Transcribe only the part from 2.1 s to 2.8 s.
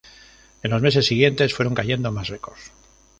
más records.